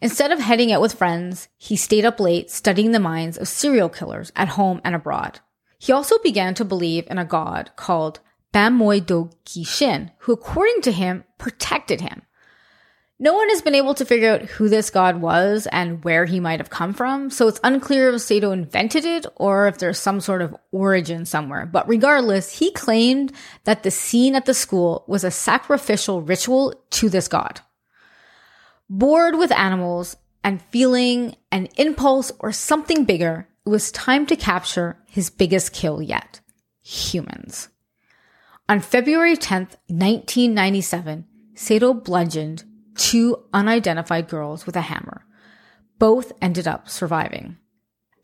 Instead 0.00 0.32
of 0.32 0.40
heading 0.40 0.72
out 0.72 0.80
with 0.80 0.94
friends, 0.94 1.48
he 1.58 1.76
stayed 1.76 2.06
up 2.06 2.18
late 2.18 2.50
studying 2.50 2.92
the 2.92 2.98
minds 2.98 3.36
of 3.36 3.46
serial 3.46 3.90
killers 3.90 4.32
at 4.36 4.48
home 4.48 4.80
and 4.84 4.94
abroad. 4.94 5.40
He 5.78 5.92
also 5.92 6.18
began 6.20 6.54
to 6.54 6.64
believe 6.64 7.06
in 7.10 7.18
a 7.18 7.24
god 7.26 7.72
called 7.76 8.20
Banmoe 8.54 9.04
do 9.04 9.28
Kishin, 9.44 10.12
who 10.20 10.32
according 10.32 10.80
to 10.82 10.92
him 10.92 11.24
protected 11.36 12.00
him. 12.00 12.22
No 13.22 13.34
one 13.34 13.50
has 13.50 13.60
been 13.60 13.74
able 13.74 13.92
to 13.96 14.06
figure 14.06 14.32
out 14.32 14.40
who 14.40 14.70
this 14.70 14.88
god 14.88 15.20
was 15.20 15.68
and 15.70 16.02
where 16.02 16.24
he 16.24 16.40
might 16.40 16.58
have 16.58 16.70
come 16.70 16.94
from, 16.94 17.28
so 17.28 17.48
it's 17.48 17.60
unclear 17.62 18.08
if 18.14 18.22
Sato 18.22 18.50
invented 18.50 19.04
it 19.04 19.26
or 19.36 19.68
if 19.68 19.76
there's 19.76 19.98
some 19.98 20.20
sort 20.20 20.40
of 20.40 20.56
origin 20.72 21.26
somewhere. 21.26 21.66
But 21.66 21.86
regardless, 21.86 22.58
he 22.58 22.72
claimed 22.72 23.30
that 23.64 23.82
the 23.82 23.90
scene 23.90 24.34
at 24.34 24.46
the 24.46 24.54
school 24.54 25.04
was 25.06 25.22
a 25.22 25.30
sacrificial 25.30 26.22
ritual 26.22 26.82
to 26.92 27.10
this 27.10 27.28
god. 27.28 27.60
Bored 28.88 29.36
with 29.36 29.52
animals 29.52 30.16
and 30.42 30.62
feeling 30.70 31.36
an 31.52 31.68
impulse 31.76 32.32
or 32.38 32.52
something 32.52 33.04
bigger, 33.04 33.46
it 33.66 33.68
was 33.68 33.92
time 33.92 34.24
to 34.28 34.34
capture 34.34 34.96
his 35.06 35.28
biggest 35.28 35.74
kill 35.74 36.00
yet 36.00 36.40
humans. 36.80 37.68
On 38.66 38.80
February 38.80 39.36
10th, 39.36 39.76
1997, 39.88 41.26
Sato 41.54 41.92
bludgeoned 41.92 42.64
two 42.96 43.44
unidentified 43.52 44.28
girls 44.28 44.66
with 44.66 44.76
a 44.76 44.82
hammer. 44.82 45.24
Both 45.98 46.32
ended 46.40 46.66
up 46.66 46.88
surviving. 46.88 47.58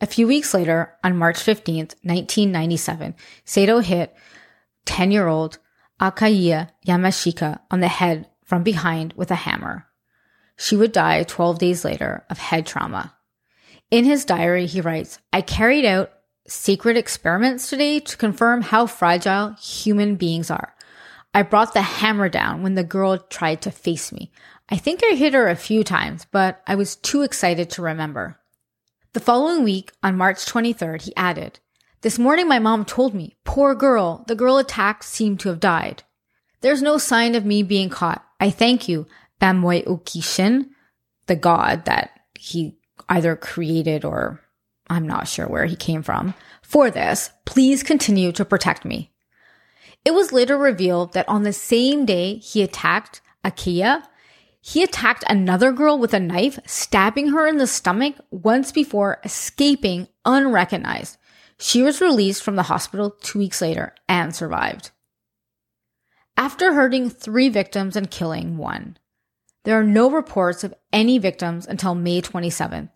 A 0.01 0.07
few 0.07 0.27
weeks 0.27 0.53
later, 0.53 0.95
on 1.03 1.17
March 1.17 1.39
15th, 1.39 1.95
1997, 2.03 3.15
Sato 3.45 3.81
hit 3.81 4.15
10 4.85 5.11
year 5.11 5.27
old 5.27 5.59
Akaya 6.01 6.71
Yamashika 6.87 7.61
on 7.71 7.81
the 7.81 7.89
head 7.89 8.29
from 8.45 8.63
behind 8.63 9.15
with 9.15 9.31
a 9.31 9.37
hammer. 9.37 9.87
She 10.57 10.77
would 10.77 10.93
die 10.93 11.23
12 11.23 11.59
days 11.59 11.85
later 11.85 12.25
of 12.31 12.39
head 12.39 12.67
trauma. 12.67 13.15
In 13.91 14.05
his 14.05 14.25
diary, 14.25 14.67
he 14.67 14.81
writes, 14.81 15.19
I 15.33 15.43
carried 15.43 15.85
out 15.85 16.11
secret 16.49 16.97
experiments 16.97 17.69
today 17.69 18.01
to 18.01 18.17
confirm 18.17 18.63
how 18.63 18.87
fragile 18.87 19.55
human 19.61 20.17
beings 20.17 20.51
are. 20.51 20.75
I 21.35 21.43
brought 21.43 21.75
the 21.75 21.83
hammer 21.83 22.29
down 22.29 22.63
when 22.63 22.75
the 22.75 22.85
girl 22.85 23.19
tried 23.19 23.63
to 23.63 23.71
face 23.71 24.13
me. 24.13 24.33
I 24.69 24.77
think 24.77 25.03
I 25.05 25.15
hit 25.15 25.35
her 25.35 25.49
a 25.49 25.57
few 25.57 25.85
times, 25.85 26.27
but 26.31 26.61
I 26.67 26.75
was 26.75 26.97
too 26.97 27.23
excited 27.23 27.71
to 27.71 27.83
remember. 27.83 28.39
The 29.13 29.21
following 29.21 29.63
week, 29.63 29.93
on 30.03 30.17
March 30.17 30.45
23rd, 30.45 31.03
he 31.03 31.17
added, 31.17 31.61
This 32.01 32.19
morning 32.19 32.49
my 32.49 32.59
mom 32.59 32.85
told 32.85 33.15
me, 33.15 33.37
poor 33.45 33.75
girl, 33.75 34.25
the 34.27 34.35
girl 34.35 34.59
attacked 34.59 35.05
seemed 35.05 35.41
to 35.41 35.51
have 35.51 35.61
died. 35.61 36.03
There's 36.63 36.83
no 36.83 36.99
sign 36.99 37.35
of 37.35 37.45
me 37.45 37.63
being 37.63 37.89
caught. 37.89 38.25
I 38.41 38.51
thank 38.51 38.89
you, 38.89 39.07
Bamoidokishin, 39.41 40.71
the 41.27 41.37
god 41.37 41.85
that 41.85 42.11
he 42.35 42.77
either 43.09 43.37
created 43.37 44.05
or 44.05 44.41
I'm 44.89 45.07
not 45.07 45.29
sure 45.29 45.47
where 45.47 45.67
he 45.67 45.77
came 45.77 46.03
from. 46.03 46.35
For 46.63 46.91
this, 46.91 47.31
please 47.45 47.83
continue 47.83 48.33
to 48.33 48.45
protect 48.45 48.85
me. 48.85 49.13
It 50.05 50.15
was 50.15 50.33
later 50.33 50.59
revealed 50.59 51.13
that 51.15 51.29
on 51.29 51.43
the 51.43 51.53
same 51.53 52.05
day 52.05 52.37
he 52.37 52.63
attacked 52.63 53.21
Akia, 53.45 54.03
he 54.67 54.83
attacked 54.83 55.23
another 55.29 55.71
girl 55.71 55.97
with 55.97 56.13
a 56.13 56.19
knife, 56.19 56.59
stabbing 56.67 57.29
her 57.29 57.47
in 57.47 57.57
the 57.57 57.69
stomach 57.69 58.17
once 58.33 58.73
before 58.73 59.21
escaping 59.23 60.09
unrecognized. 60.25 61.19
She 61.57 61.83
was 61.83 62.01
released 62.01 62.43
from 62.43 62.57
the 62.57 62.65
hospital 62.65 63.11
two 63.11 63.39
weeks 63.39 63.63
later 63.63 63.95
and 64.09 64.35
survived. 64.35 64.91
After 66.37 66.73
hurting 66.75 67.11
three 67.11 67.49
victims 67.49 67.95
and 67.95 68.11
killing 68.11 68.57
one, 68.59 68.99
there 69.63 69.79
are 69.79 69.85
no 69.85 70.11
reports 70.11 70.65
of 70.65 70.75
any 70.93 71.19
victims 71.19 71.65
until 71.69 71.95
May 71.95 72.21
27th, 72.21 72.91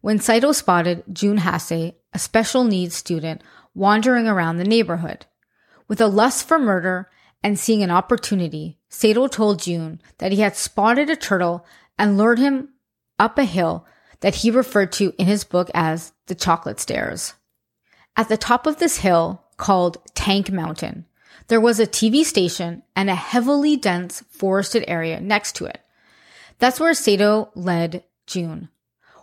when 0.00 0.18
Saito 0.18 0.50
spotted 0.50 1.04
Jun 1.12 1.38
Hase, 1.38 1.92
a 2.12 2.18
special 2.18 2.64
needs 2.64 2.96
student, 2.96 3.42
wandering 3.72 4.26
around 4.26 4.56
the 4.56 4.64
neighborhood. 4.64 5.26
With 5.86 6.00
a 6.00 6.08
lust 6.08 6.48
for 6.48 6.58
murder 6.58 7.08
and 7.42 7.58
seeing 7.58 7.82
an 7.82 7.90
opportunity, 7.90 8.78
Sato 8.88 9.26
told 9.26 9.60
Jun 9.60 10.00
that 10.18 10.32
he 10.32 10.40
had 10.40 10.56
spotted 10.56 11.08
a 11.10 11.16
turtle 11.16 11.64
and 11.98 12.16
lured 12.16 12.38
him 12.38 12.70
up 13.18 13.38
a 13.38 13.44
hill 13.44 13.86
that 14.20 14.36
he 14.36 14.50
referred 14.50 14.92
to 14.92 15.12
in 15.18 15.26
his 15.26 15.44
book 15.44 15.70
as 15.74 16.12
the 16.26 16.34
chocolate 16.34 16.80
stairs. 16.80 17.34
At 18.16 18.28
the 18.28 18.36
top 18.36 18.66
of 18.66 18.78
this 18.78 18.98
hill, 18.98 19.44
called 19.56 19.98
Tank 20.14 20.50
Mountain, 20.50 21.04
there 21.48 21.60
was 21.60 21.80
a 21.80 21.86
TV 21.86 22.24
station 22.24 22.82
and 22.94 23.08
a 23.08 23.14
heavily 23.14 23.76
dense 23.76 24.22
forested 24.30 24.84
area 24.86 25.20
next 25.20 25.56
to 25.56 25.66
it. 25.66 25.80
That's 26.58 26.80
where 26.80 26.94
Sato 26.94 27.50
led 27.54 28.04
Jun. 28.26 28.68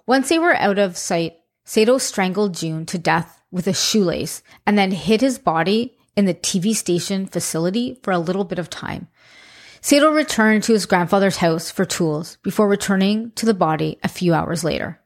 Once 0.06 0.30
they 0.30 0.40
were 0.40 0.56
out 0.56 0.80
of 0.80 0.98
sight, 0.98 1.38
Sato 1.64 1.98
strangled 1.98 2.54
Jun 2.54 2.86
to 2.88 2.98
death 2.98 3.42
with 3.52 3.68
a 3.68 3.74
shoelace 3.74 4.44
and 4.66 4.78
then 4.78 4.92
hid 4.92 5.22
his 5.22 5.40
body 5.40 5.95
in 6.16 6.26
the 6.26 6.34
TV 6.34 6.76
station 6.76 7.26
facility 7.26 8.00
for 8.04 8.12
a 8.12 8.20
little 8.20 8.44
bit 8.44 8.60
of 8.60 8.70
time. 8.70 9.08
Sato 9.82 10.12
returned 10.12 10.64
to 10.64 10.74
his 10.74 10.86
grandfather's 10.86 11.38
house 11.38 11.70
for 11.70 11.86
tools 11.86 12.38
before 12.42 12.68
returning 12.68 13.32
to 13.32 13.46
the 13.46 13.54
body 13.54 14.00
a 14.04 14.08
few 14.08 14.34
hours 14.34 14.64
later. 14.64 15.00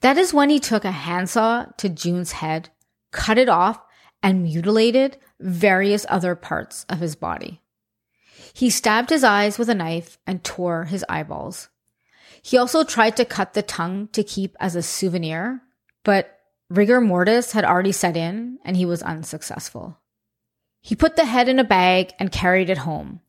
That 0.00 0.18
is 0.18 0.34
when 0.34 0.50
he 0.50 0.58
took 0.58 0.84
a 0.84 0.90
handsaw 0.90 1.66
to 1.76 1.88
Jun's 1.88 2.32
head, 2.32 2.70
cut 3.12 3.38
it 3.38 3.48
off, 3.48 3.80
and 4.22 4.42
mutilated 4.42 5.16
various 5.38 6.04
other 6.08 6.34
parts 6.34 6.84
of 6.88 6.98
his 6.98 7.14
body. 7.14 7.60
He 8.52 8.70
stabbed 8.70 9.10
his 9.10 9.22
eyes 9.22 9.58
with 9.58 9.68
a 9.68 9.74
knife 9.74 10.18
and 10.26 10.42
tore 10.42 10.84
his 10.84 11.04
eyeballs. 11.08 11.68
He 12.42 12.56
also 12.56 12.84
tried 12.84 13.16
to 13.16 13.24
cut 13.24 13.54
the 13.54 13.62
tongue 13.62 14.08
to 14.08 14.24
keep 14.24 14.56
as 14.58 14.74
a 14.74 14.82
souvenir, 14.82 15.62
but 16.04 16.39
Rigor 16.70 17.00
mortis 17.00 17.52
had 17.52 17.64
already 17.64 17.92
set 17.92 18.16
in 18.16 18.60
and 18.64 18.76
he 18.76 18.86
was 18.86 19.02
unsuccessful. 19.02 19.98
He 20.80 20.94
put 20.94 21.16
the 21.16 21.24
head 21.24 21.48
in 21.48 21.58
a 21.58 21.64
bag 21.64 22.12
and 22.18 22.30
carried 22.30 22.70
it 22.70 22.78
home. 22.78 23.20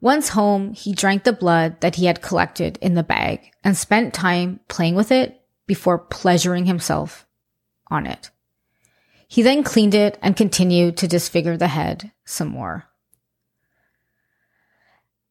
Once 0.00 0.30
home, 0.30 0.72
he 0.72 0.92
drank 0.92 1.24
the 1.24 1.32
blood 1.32 1.80
that 1.80 1.96
he 1.96 2.06
had 2.06 2.22
collected 2.22 2.78
in 2.80 2.94
the 2.94 3.02
bag 3.02 3.50
and 3.64 3.76
spent 3.76 4.14
time 4.14 4.60
playing 4.68 4.94
with 4.94 5.10
it 5.10 5.42
before 5.66 5.98
pleasuring 5.98 6.66
himself 6.66 7.26
on 7.90 8.06
it. 8.06 8.30
He 9.26 9.42
then 9.42 9.64
cleaned 9.64 9.94
it 9.94 10.16
and 10.22 10.36
continued 10.36 10.96
to 10.98 11.08
disfigure 11.08 11.56
the 11.56 11.66
head 11.66 12.12
some 12.24 12.48
more. 12.48 12.84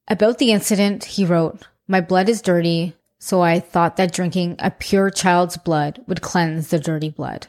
About 0.10 0.38
the 0.40 0.52
incident, 0.52 1.06
he 1.06 1.26
wrote, 1.26 1.66
My 1.88 2.02
blood 2.02 2.28
is 2.28 2.42
dirty, 2.42 2.96
so 3.20 3.42
I 3.42 3.60
thought 3.60 3.98
that 3.98 4.14
drinking 4.14 4.58
a 4.60 4.72
pure 4.72 5.10
child's 5.10 5.58
blood 5.58 6.02
would 6.08 6.22
cleanse 6.22 6.70
the 6.70 6.80
dirty 6.80 7.10
blood. 7.10 7.48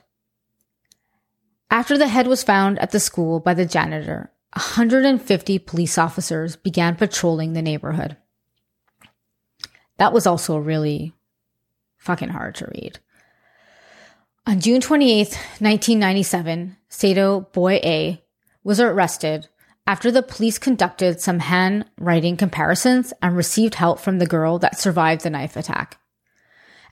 After 1.70 1.99
the 1.99 2.08
head 2.08 2.26
was 2.26 2.44
found 2.44 2.78
at 2.78 2.92
the 2.92 3.00
school 3.00 3.40
by 3.40 3.54
the 3.54 3.66
janitor, 3.66 4.30
150 4.54 5.58
police 5.58 5.99
officers 5.99 6.56
began 6.56 6.96
patrolling 6.96 7.52
the 7.52 7.62
neighborhood. 7.62 8.16
That 9.99 10.12
was 10.12 10.26
also 10.26 10.56
really 10.58 11.12
fucking 11.96 12.28
hard 12.28 12.54
to 12.56 12.66
read. 12.66 12.99
On 14.46 14.61
June 14.61 14.80
28, 14.80 15.28
1997, 15.58 16.76
Sato 16.88 17.40
Boy 17.52 17.80
A 17.82 18.23
was 18.62 18.78
arrested 18.78 19.49
after 19.87 20.11
the 20.11 20.23
police 20.23 20.59
conducted 20.59 21.21
some 21.21 21.38
handwriting 21.38 22.37
comparisons 22.37 23.12
and 23.23 23.37
received 23.37 23.76
help 23.76 24.00
from 24.00 24.19
the 24.19 24.26
girl 24.26 24.59
that 24.59 24.78
survived 24.78 25.23
the 25.23 25.31
knife 25.31 25.57
attack. 25.57 25.99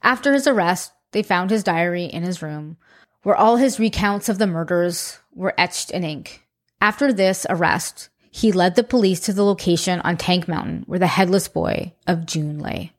After 0.01 0.33
his 0.33 0.47
arrest, 0.47 0.93
they 1.11 1.23
found 1.23 1.49
his 1.49 1.63
diary 1.63 2.05
in 2.05 2.23
his 2.23 2.41
room, 2.41 2.77
where 3.23 3.35
all 3.35 3.57
his 3.57 3.79
recounts 3.79 4.29
of 4.29 4.37
the 4.37 4.47
murders 4.47 5.19
were 5.33 5.53
etched 5.57 5.91
in 5.91 6.03
ink. 6.03 6.45
After 6.79 7.11
this 7.11 7.45
arrest, 7.49 8.09
he 8.31 8.51
led 8.51 8.75
the 8.75 8.83
police 8.83 9.19
to 9.21 9.33
the 9.33 9.43
location 9.43 9.99
on 10.01 10.17
Tank 10.17 10.47
Mountain 10.47 10.83
where 10.87 10.99
the 10.99 11.07
headless 11.07 11.47
boy 11.47 11.93
of 12.05 12.25
Jun 12.25 12.59
lay. 12.59 12.91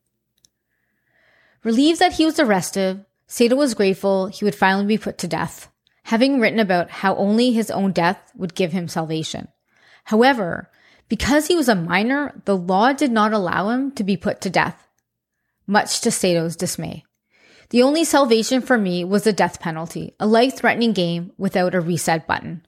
Relieved 1.62 2.00
that 2.00 2.14
he 2.14 2.24
was 2.24 2.38
arrested, 2.38 3.04
Sato 3.26 3.56
was 3.56 3.74
grateful 3.74 4.26
he 4.28 4.44
would 4.44 4.54
finally 4.54 4.86
be 4.86 4.98
put 4.98 5.18
to 5.18 5.28
death, 5.28 5.70
having 6.04 6.40
written 6.40 6.58
about 6.60 6.90
how 6.90 7.16
only 7.16 7.52
his 7.52 7.70
own 7.70 7.92
death 7.92 8.32
would 8.36 8.54
give 8.54 8.72
him 8.72 8.88
salvation. 8.88 9.48
However, 10.06 10.70
because 11.08 11.48
he 11.48 11.56
was 11.56 11.68
a 11.68 11.74
minor, 11.74 12.40
the 12.44 12.56
law 12.56 12.92
did 12.92 13.10
not 13.10 13.32
allow 13.32 13.70
him 13.70 13.90
to 13.92 14.04
be 14.04 14.16
put 14.16 14.40
to 14.42 14.50
death, 14.50 14.86
much 15.66 16.00
to 16.02 16.12
Sato's 16.12 16.54
dismay. 16.54 17.04
The 17.70 17.82
only 17.82 18.04
salvation 18.04 18.60
for 18.60 18.78
me 18.78 19.04
was 19.04 19.24
the 19.24 19.32
death 19.32 19.58
penalty, 19.60 20.14
a 20.20 20.26
life 20.26 20.56
threatening 20.56 20.92
game 20.92 21.32
without 21.36 21.74
a 21.74 21.80
reset 21.80 22.24
button. 22.26 22.64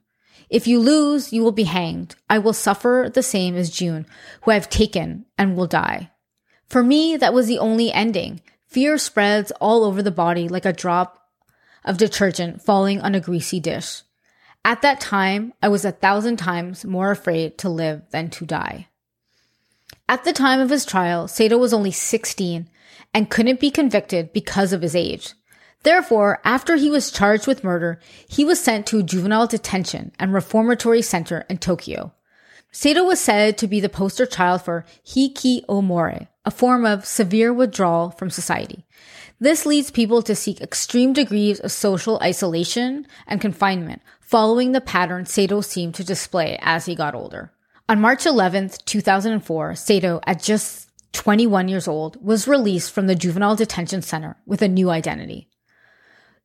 If 0.50 0.66
you 0.66 0.80
lose, 0.80 1.32
you 1.32 1.44
will 1.44 1.52
be 1.52 1.64
hanged. 1.64 2.16
I 2.28 2.38
will 2.38 2.52
suffer 2.52 3.08
the 3.12 3.22
same 3.22 3.54
as 3.54 3.70
Jun, 3.70 4.06
who 4.42 4.50
I 4.50 4.54
have 4.54 4.68
taken 4.68 5.26
and 5.36 5.56
will 5.56 5.68
die. 5.68 6.10
For 6.66 6.82
me, 6.82 7.16
that 7.16 7.34
was 7.34 7.46
the 7.46 7.60
only 7.60 7.92
ending. 7.92 8.40
Fear 8.66 8.98
spreads 8.98 9.52
all 9.60 9.84
over 9.84 10.02
the 10.02 10.10
body 10.10 10.48
like 10.48 10.64
a 10.64 10.72
drop 10.72 11.22
of 11.84 11.98
detergent 11.98 12.62
falling 12.62 13.00
on 13.00 13.14
a 13.14 13.20
greasy 13.20 13.60
dish. 13.60 14.02
At 14.68 14.82
that 14.82 15.00
time, 15.00 15.54
I 15.62 15.68
was 15.68 15.86
a 15.86 15.92
thousand 15.92 16.36
times 16.36 16.84
more 16.84 17.10
afraid 17.10 17.56
to 17.56 17.70
live 17.70 18.02
than 18.10 18.28
to 18.28 18.44
die. 18.44 18.88
At 20.06 20.24
the 20.24 20.32
time 20.34 20.60
of 20.60 20.68
his 20.68 20.84
trial, 20.84 21.26
Sato 21.26 21.56
was 21.56 21.72
only 21.72 21.90
16 21.90 22.68
and 23.14 23.30
couldn't 23.30 23.60
be 23.60 23.70
convicted 23.70 24.30
because 24.34 24.74
of 24.74 24.82
his 24.82 24.94
age. 24.94 25.32
Therefore, 25.84 26.42
after 26.44 26.76
he 26.76 26.90
was 26.90 27.10
charged 27.10 27.46
with 27.46 27.64
murder, 27.64 27.98
he 28.28 28.44
was 28.44 28.62
sent 28.62 28.86
to 28.88 28.98
a 28.98 29.02
juvenile 29.02 29.46
detention 29.46 30.12
and 30.18 30.34
reformatory 30.34 31.00
center 31.00 31.46
in 31.48 31.56
Tokyo. 31.56 32.12
Sato 32.70 33.04
was 33.04 33.18
said 33.18 33.56
to 33.58 33.66
be 33.66 33.80
the 33.80 33.88
poster 33.88 34.26
child 34.26 34.62
for 34.62 34.84
hikikomori, 35.06 36.28
a 36.44 36.50
form 36.50 36.84
of 36.84 37.06
severe 37.06 37.52
withdrawal 37.52 38.10
from 38.10 38.30
society. 38.30 38.84
This 39.40 39.64
leads 39.64 39.90
people 39.90 40.20
to 40.22 40.34
seek 40.34 40.60
extreme 40.60 41.12
degrees 41.12 41.60
of 41.60 41.72
social 41.72 42.18
isolation 42.22 43.06
and 43.26 43.40
confinement, 43.40 44.02
following 44.20 44.72
the 44.72 44.80
pattern 44.80 45.26
Sato 45.26 45.60
seemed 45.60 45.94
to 45.94 46.04
display 46.04 46.58
as 46.60 46.86
he 46.86 46.94
got 46.94 47.14
older. 47.14 47.52
On 47.88 48.00
March 48.00 48.26
11, 48.26 48.70
2004, 48.84 49.74
Sato, 49.74 50.20
at 50.26 50.42
just 50.42 50.90
21 51.12 51.68
years 51.68 51.88
old, 51.88 52.22
was 52.22 52.46
released 52.46 52.92
from 52.92 53.06
the 53.06 53.14
juvenile 53.14 53.56
detention 53.56 54.02
center 54.02 54.36
with 54.44 54.60
a 54.60 54.68
new 54.68 54.90
identity. 54.90 55.48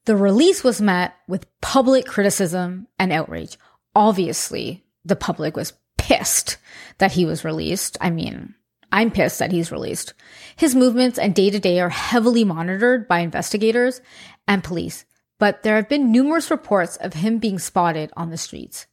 The 0.06 0.16
release 0.16 0.64
was 0.64 0.82
met 0.82 1.16
with 1.28 1.48
public 1.62 2.06
criticism 2.06 2.88
and 2.98 3.12
outrage. 3.12 3.58
Obviously, 3.96 4.86
the 5.04 5.16
public 5.16 5.58
was 5.58 5.74
pissed 6.04 6.58
that 6.98 7.14
he 7.14 7.26
was 7.26 7.46
released. 7.46 7.98
I 8.02 8.10
mean, 8.10 8.56
I'm 8.92 9.10
pissed 9.10 9.40
that 9.40 9.54
he's 9.54 9.72
released. 9.72 10.14
His 10.58 10.76
movements 10.76 11.18
and 11.18 11.34
day 11.34 11.50
to 11.50 11.60
day 11.60 11.80
are 11.80 11.88
heavily 11.88 12.44
monitored 12.44 13.08
by 13.08 13.20
investigators 13.20 14.02
and 14.46 14.66
police, 14.66 15.06
but 15.40 15.64
there 15.64 15.78
have 15.78 15.88
been 15.88 16.12
numerous 16.12 16.52
reports 16.52 16.98
of 16.98 17.14
him 17.14 17.38
being 17.38 17.58
spotted 17.58 18.12
on 18.18 18.32
the 18.32 18.38
streets. 18.38 18.86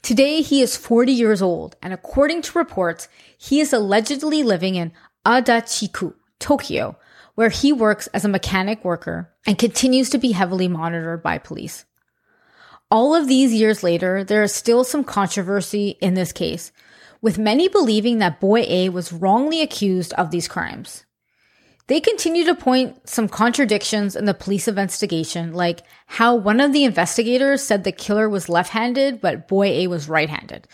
Today, 0.00 0.40
he 0.40 0.62
is 0.62 0.78
40 0.78 1.12
years 1.12 1.42
old, 1.42 1.76
and 1.82 1.92
according 1.92 2.40
to 2.42 2.58
reports, 2.58 3.08
he 3.36 3.60
is 3.60 3.74
allegedly 3.74 4.42
living 4.42 4.76
in 4.76 4.92
Adachiku, 5.26 6.14
Tokyo, 6.38 6.96
where 7.34 7.50
he 7.50 7.70
works 7.70 8.06
as 8.08 8.24
a 8.24 8.30
mechanic 8.30 8.82
worker 8.82 9.30
and 9.46 9.58
continues 9.58 10.08
to 10.08 10.18
be 10.18 10.32
heavily 10.32 10.68
monitored 10.68 11.22
by 11.22 11.36
police. 11.36 11.84
All 12.88 13.16
of 13.16 13.26
these 13.26 13.52
years 13.52 13.82
later, 13.82 14.22
there 14.22 14.44
is 14.44 14.54
still 14.54 14.84
some 14.84 15.02
controversy 15.02 15.96
in 16.00 16.14
this 16.14 16.32
case, 16.32 16.70
with 17.20 17.36
many 17.36 17.66
believing 17.66 18.18
that 18.18 18.38
boy 18.38 18.60
A 18.68 18.90
was 18.90 19.12
wrongly 19.12 19.60
accused 19.60 20.12
of 20.12 20.30
these 20.30 20.46
crimes. 20.46 21.04
They 21.88 22.00
continue 22.00 22.44
to 22.44 22.54
point 22.54 23.08
some 23.08 23.28
contradictions 23.28 24.14
in 24.14 24.24
the 24.24 24.34
police 24.34 24.68
investigation, 24.68 25.52
like 25.52 25.82
how 26.06 26.36
one 26.36 26.60
of 26.60 26.72
the 26.72 26.84
investigators 26.84 27.62
said 27.62 27.82
the 27.82 27.90
killer 27.90 28.28
was 28.28 28.48
left 28.48 28.70
handed, 28.70 29.20
but 29.20 29.48
boy 29.48 29.66
A 29.66 29.86
was 29.88 30.08
right 30.08 30.28
handed. 30.28 30.68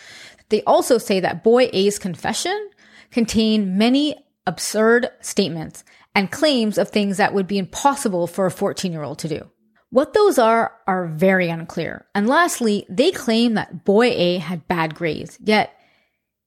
They 0.51 0.63
also 0.65 0.99
say 0.99 1.21
that 1.21 1.43
boy 1.43 1.71
A's 1.73 1.99
confession 1.99 2.71
contained 3.11 3.79
many 3.79 4.17
absurd 4.47 5.09
statements 5.21 5.83
and 6.15 6.31
claims 6.31 6.77
of 6.77 6.91
things 6.91 7.17
that 7.17 7.33
would 7.33 7.47
be 7.47 7.59
impossible 7.59 8.27
for 8.27 8.45
a 8.45 8.51
14 8.51 8.93
year 8.93 9.03
old 9.03 9.19
to 9.21 9.29
do. 9.29 9.52
What 9.93 10.15
those 10.15 10.39
are 10.39 10.73
are 10.87 11.07
very 11.07 11.51
unclear. 11.51 12.07
And 12.15 12.27
lastly, 12.27 12.87
they 12.89 13.11
claim 13.11 13.53
that 13.55 13.85
boy 13.85 14.07
A 14.07 14.39
had 14.39 14.67
bad 14.67 14.95
grades, 14.95 15.39
yet 15.39 15.79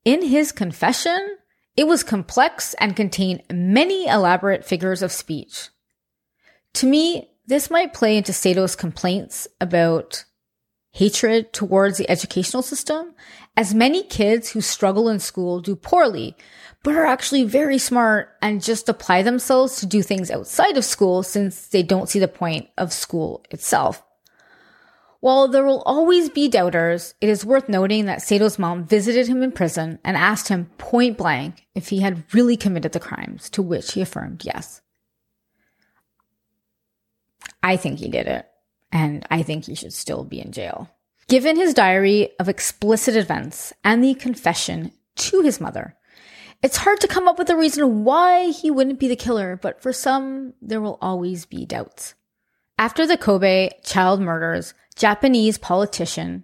in 0.03 0.23
his 0.23 0.51
confession, 0.51 1.37
it 1.77 1.85
was 1.85 2.01
complex 2.01 2.73
and 2.79 2.95
contained 2.95 3.43
many 3.53 4.07
elaborate 4.07 4.65
figures 4.65 5.03
of 5.03 5.11
speech. 5.11 5.69
To 6.73 6.87
me, 6.87 7.29
this 7.45 7.69
might 7.69 7.93
play 7.93 8.17
into 8.17 8.33
Sato's 8.33 8.75
complaints 8.75 9.47
about 9.61 10.25
hatred 10.93 11.53
towards 11.53 11.99
the 11.99 12.09
educational 12.09 12.63
system, 12.63 13.13
as 13.55 13.75
many 13.75 14.01
kids 14.01 14.49
who 14.49 14.61
struggle 14.61 15.07
in 15.07 15.19
school 15.19 15.59
do 15.59 15.75
poorly 15.75 16.35
but 16.85 16.95
are 16.95 17.07
actually 17.07 17.43
very 17.43 17.79
smart 17.79 18.29
and 18.43 18.63
just 18.63 18.87
apply 18.87 19.23
themselves 19.23 19.77
to 19.77 19.87
do 19.87 20.03
things 20.03 20.29
outside 20.29 20.77
of 20.77 20.85
school 20.85 21.23
since 21.23 21.69
they 21.69 21.81
don't 21.81 22.07
see 22.07 22.19
the 22.19 22.27
point 22.27 22.69
of 22.77 22.93
school 22.93 23.43
itself. 23.49 24.03
While 25.19 25.47
there 25.47 25.65
will 25.65 25.81
always 25.81 26.29
be 26.29 26.47
doubters, 26.47 27.15
it 27.19 27.27
is 27.27 27.43
worth 27.43 27.67
noting 27.67 28.05
that 28.05 28.21
Sato's 28.21 28.59
mom 28.59 28.83
visited 28.83 29.27
him 29.27 29.41
in 29.41 29.51
prison 29.51 29.97
and 30.03 30.15
asked 30.15 30.49
him 30.49 30.69
point 30.77 31.17
blank 31.17 31.65
if 31.73 31.89
he 31.89 32.01
had 32.01 32.23
really 32.35 32.55
committed 32.55 32.91
the 32.91 32.99
crimes, 32.99 33.49
to 33.49 33.63
which 33.63 33.93
he 33.93 34.01
affirmed 34.01 34.45
yes. 34.45 34.83
I 37.63 37.77
think 37.77 37.97
he 37.97 38.09
did 38.09 38.27
it, 38.27 38.45
and 38.91 39.25
I 39.31 39.41
think 39.41 39.65
he 39.65 39.73
should 39.73 39.93
still 39.93 40.23
be 40.23 40.39
in 40.39 40.51
jail. 40.51 40.91
Given 41.29 41.55
his 41.55 41.73
diary 41.73 42.29
of 42.39 42.47
explicit 42.47 43.15
events 43.15 43.73
and 43.83 44.03
the 44.03 44.13
confession 44.13 44.91
to 45.15 45.41
his 45.41 45.59
mother, 45.59 45.95
it's 46.65 46.77
hard 46.77 46.99
to 46.99 47.07
come 47.07 47.27
up 47.27 47.37
with 47.37 47.51
a 47.51 47.55
reason 47.55 48.03
why 48.03 48.49
he 48.49 48.71
wouldn't 48.71 48.99
be 48.99 49.07
the 49.07 49.15
killer, 49.15 49.55
but 49.55 49.83
for 49.83 49.93
some, 49.93 50.51
there 50.63 50.81
will 50.81 50.97
always 50.99 51.45
be 51.45 51.63
doubts. 51.63 52.15
After 52.79 53.05
the 53.05 53.19
Kobe 53.19 53.69
child 53.83 54.19
murders, 54.19 54.73
Japanese 54.95 55.59
politician 55.59 56.43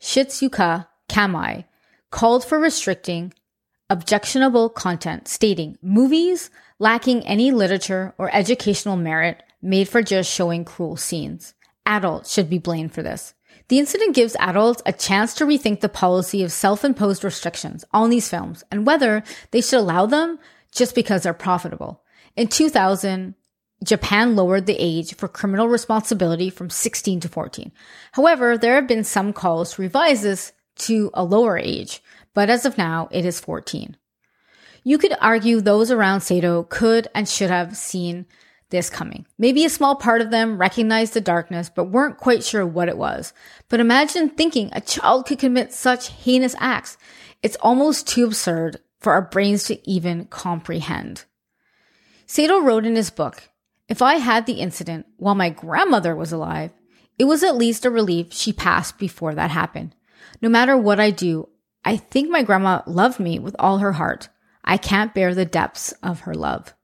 Shizuka 0.00 0.86
Kamei 1.10 1.66
called 2.10 2.42
for 2.42 2.58
restricting 2.58 3.34
objectionable 3.90 4.70
content, 4.70 5.28
stating 5.28 5.76
movies 5.82 6.48
lacking 6.78 7.22
any 7.26 7.50
literature 7.50 8.14
or 8.16 8.34
educational 8.34 8.96
merit 8.96 9.42
made 9.60 9.90
for 9.90 10.02
just 10.02 10.32
showing 10.32 10.64
cruel 10.64 10.96
scenes. 10.96 11.52
Adults 11.84 12.32
should 12.32 12.48
be 12.48 12.58
blamed 12.58 12.94
for 12.94 13.02
this. 13.02 13.34
The 13.68 13.78
incident 13.78 14.14
gives 14.14 14.36
adults 14.38 14.82
a 14.84 14.92
chance 14.92 15.34
to 15.34 15.46
rethink 15.46 15.80
the 15.80 15.88
policy 15.88 16.42
of 16.42 16.52
self-imposed 16.52 17.24
restrictions 17.24 17.84
on 17.92 18.10
these 18.10 18.28
films 18.28 18.62
and 18.70 18.86
whether 18.86 19.22
they 19.52 19.60
should 19.60 19.78
allow 19.80 20.06
them 20.06 20.38
just 20.70 20.94
because 20.94 21.22
they're 21.22 21.32
profitable. 21.32 22.02
In 22.36 22.48
2000, 22.48 23.34
Japan 23.82 24.36
lowered 24.36 24.66
the 24.66 24.76
age 24.78 25.14
for 25.14 25.28
criminal 25.28 25.68
responsibility 25.68 26.50
from 26.50 26.70
16 26.70 27.20
to 27.20 27.28
14. 27.28 27.72
However, 28.12 28.58
there 28.58 28.74
have 28.74 28.88
been 28.88 29.04
some 29.04 29.32
calls 29.32 29.74
to 29.74 29.82
revise 29.82 30.22
this 30.22 30.52
to 30.76 31.10
a 31.14 31.24
lower 31.24 31.58
age, 31.58 32.02
but 32.34 32.50
as 32.50 32.66
of 32.66 32.78
now, 32.78 33.08
it 33.10 33.24
is 33.24 33.40
14. 33.40 33.96
You 34.82 34.98
could 34.98 35.14
argue 35.20 35.60
those 35.60 35.90
around 35.90 36.20
Sato 36.20 36.64
could 36.64 37.08
and 37.14 37.28
should 37.28 37.50
have 37.50 37.76
seen 37.76 38.26
this 38.74 38.90
coming. 38.90 39.24
Maybe 39.38 39.64
a 39.64 39.70
small 39.70 39.94
part 39.94 40.20
of 40.20 40.32
them 40.32 40.58
recognized 40.58 41.14
the 41.14 41.20
darkness, 41.20 41.70
but 41.72 41.84
weren't 41.84 42.18
quite 42.18 42.42
sure 42.42 42.66
what 42.66 42.88
it 42.88 42.98
was. 42.98 43.32
But 43.68 43.78
imagine 43.78 44.28
thinking 44.28 44.68
a 44.72 44.80
child 44.80 45.26
could 45.26 45.38
commit 45.38 45.72
such 45.72 46.08
heinous 46.08 46.56
acts. 46.58 46.98
It's 47.40 47.56
almost 47.60 48.08
too 48.08 48.24
absurd 48.24 48.80
for 48.98 49.12
our 49.12 49.22
brains 49.22 49.64
to 49.64 49.88
even 49.88 50.24
comprehend. 50.24 51.24
Sato 52.26 52.60
wrote 52.60 52.84
in 52.84 52.96
his 52.96 53.10
book, 53.10 53.48
if 53.88 54.02
I 54.02 54.14
had 54.14 54.46
the 54.46 54.54
incident 54.54 55.06
while 55.18 55.36
my 55.36 55.50
grandmother 55.50 56.16
was 56.16 56.32
alive, 56.32 56.72
it 57.16 57.26
was 57.26 57.44
at 57.44 57.56
least 57.56 57.84
a 57.84 57.90
relief 57.90 58.32
she 58.32 58.52
passed 58.52 58.98
before 58.98 59.36
that 59.36 59.52
happened. 59.52 59.94
No 60.42 60.48
matter 60.48 60.76
what 60.76 60.98
I 60.98 61.10
do, 61.10 61.48
I 61.84 61.96
think 61.96 62.28
my 62.28 62.42
grandma 62.42 62.82
loved 62.86 63.20
me 63.20 63.38
with 63.38 63.54
all 63.58 63.78
her 63.78 63.92
heart. 63.92 64.30
I 64.64 64.78
can't 64.78 65.14
bear 65.14 65.32
the 65.32 65.44
depths 65.44 65.92
of 66.02 66.20
her 66.20 66.34
love 66.34 66.74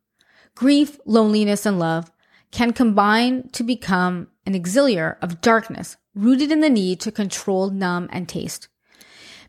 grief, 0.55 0.99
loneliness, 1.05 1.67
and 1.67 1.79
love 1.79 2.11
can 2.51 2.73
combine 2.73 3.49
to 3.51 3.63
become 3.63 4.29
an 4.47 4.55
auxiliary 4.55 5.15
of 5.23 5.41
darkness 5.41 5.97
rooted 6.15 6.51
in 6.51 6.61
the 6.61 6.71
need 6.71 7.01
to 7.01 7.13
control, 7.13 7.71
numb, 7.71 8.09
and 8.13 8.29
taste. 8.29 8.69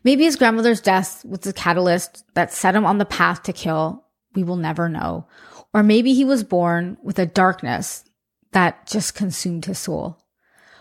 Maybe 0.04 0.24
his 0.24 0.36
grandmother's 0.36 0.80
death 0.80 1.24
was 1.24 1.40
the 1.40 1.52
catalyst 1.52 2.24
that 2.34 2.52
set 2.52 2.74
him 2.74 2.84
on 2.84 2.98
the 2.98 3.04
path 3.04 3.42
to 3.44 3.52
kill. 3.52 4.04
We 4.34 4.42
will 4.42 4.56
never 4.56 4.88
know. 4.88 5.26
Or 5.74 5.82
maybe 5.82 6.14
he 6.14 6.24
was 6.24 6.44
born 6.44 6.96
with 7.02 7.18
a 7.18 7.26
darkness 7.26 8.04
that 8.52 8.86
just 8.86 9.14
consumed 9.14 9.64
his 9.64 9.78
soul. 9.78 10.18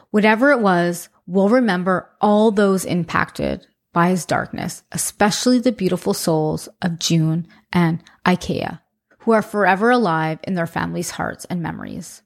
Whatever 0.09 0.51
it 0.51 0.59
was, 0.59 1.09
we'll 1.25 1.49
remember 1.49 2.09
all 2.19 2.51
those 2.51 2.83
impacted 2.83 3.65
by 3.93 4.09
his 4.09 4.25
darkness, 4.25 4.83
especially 4.91 5.59
the 5.59 5.71
beautiful 5.71 6.13
souls 6.13 6.67
of 6.81 6.99
Jun 6.99 7.47
and 7.71 8.03
Ikea 8.25 8.80
who 9.21 9.31
are 9.31 9.41
forever 9.41 9.91
alive 9.91 10.39
in 10.43 10.53
their 10.53 10.67
families' 10.67 11.11
hearts 11.11 11.45
and 11.45 11.61
memories. 11.61 12.21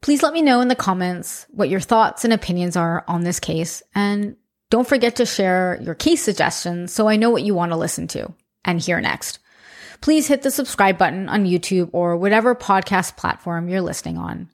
Please 0.00 0.22
let 0.22 0.32
me 0.32 0.42
know 0.42 0.60
in 0.60 0.68
the 0.68 0.74
comments 0.74 1.46
what 1.50 1.68
your 1.68 1.80
thoughts 1.80 2.24
and 2.24 2.32
opinions 2.32 2.76
are 2.76 3.04
on 3.06 3.22
this 3.22 3.38
case. 3.38 3.82
And 3.94 4.36
don't 4.70 4.88
forget 4.88 5.16
to 5.16 5.26
share 5.26 5.78
your 5.82 5.94
case 5.94 6.22
suggestions 6.22 6.92
so 6.92 7.08
I 7.08 7.16
know 7.16 7.30
what 7.30 7.42
you 7.42 7.54
want 7.54 7.72
to 7.72 7.76
listen 7.76 8.08
to 8.08 8.32
and 8.64 8.80
hear 8.80 9.00
next. 9.00 9.38
Please 10.00 10.28
hit 10.28 10.42
the 10.42 10.50
subscribe 10.50 10.96
button 10.96 11.28
on 11.28 11.44
YouTube 11.44 11.90
or 11.92 12.16
whatever 12.16 12.54
podcast 12.54 13.16
platform 13.16 13.68
you're 13.68 13.82
listening 13.82 14.16
on. 14.16 14.48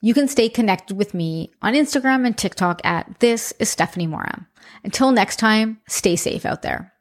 You 0.00 0.14
can 0.14 0.26
stay 0.26 0.48
connected 0.48 0.96
with 0.96 1.14
me 1.14 1.52
on 1.62 1.74
Instagram 1.74 2.26
and 2.26 2.36
TikTok 2.36 2.80
at 2.84 3.20
This 3.20 3.52
is 3.60 3.70
Stephanie 3.70 4.08
Moram. 4.08 4.48
Until 4.82 5.12
next 5.12 5.36
time, 5.36 5.80
stay 5.86 6.16
safe 6.16 6.44
out 6.44 6.62
there. 6.62 6.93